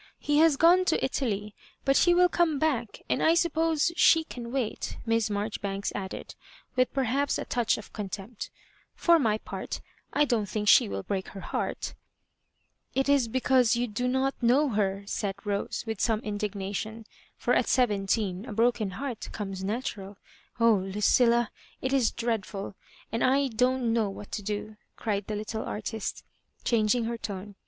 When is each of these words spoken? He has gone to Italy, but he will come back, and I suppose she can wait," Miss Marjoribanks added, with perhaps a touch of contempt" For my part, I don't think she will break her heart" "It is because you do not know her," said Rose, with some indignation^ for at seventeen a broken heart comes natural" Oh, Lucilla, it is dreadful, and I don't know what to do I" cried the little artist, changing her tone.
He 0.17 0.39
has 0.39 0.57
gone 0.57 0.83
to 0.85 1.05
Italy, 1.05 1.53
but 1.85 1.95
he 1.95 2.15
will 2.15 2.27
come 2.27 2.57
back, 2.57 3.03
and 3.07 3.21
I 3.21 3.35
suppose 3.35 3.91
she 3.95 4.23
can 4.23 4.51
wait," 4.51 4.97
Miss 5.05 5.29
Marjoribanks 5.29 5.91
added, 5.93 6.33
with 6.75 6.91
perhaps 6.91 7.37
a 7.37 7.45
touch 7.45 7.77
of 7.77 7.93
contempt" 7.93 8.49
For 8.95 9.19
my 9.19 9.37
part, 9.37 9.79
I 10.11 10.25
don't 10.25 10.49
think 10.49 10.67
she 10.67 10.89
will 10.89 11.03
break 11.03 11.27
her 11.27 11.41
heart" 11.41 11.93
"It 12.95 13.09
is 13.09 13.27
because 13.27 13.75
you 13.75 13.85
do 13.85 14.07
not 14.07 14.33
know 14.41 14.69
her," 14.69 15.03
said 15.05 15.35
Rose, 15.45 15.83
with 15.85 16.01
some 16.01 16.21
indignation^ 16.21 17.05
for 17.37 17.53
at 17.53 17.67
seventeen 17.67 18.45
a 18.45 18.53
broken 18.53 18.89
heart 18.97 19.29
comes 19.31 19.63
natural" 19.63 20.17
Oh, 20.59 20.73
Lucilla, 20.77 21.51
it 21.79 21.93
is 21.93 22.09
dreadful, 22.09 22.73
and 23.11 23.23
I 23.23 23.49
don't 23.49 23.93
know 23.93 24.09
what 24.09 24.31
to 24.31 24.41
do 24.41 24.77
I" 24.79 24.83
cried 24.99 25.27
the 25.27 25.35
little 25.35 25.61
artist, 25.61 26.23
changing 26.63 27.03
her 27.03 27.19
tone. 27.19 27.53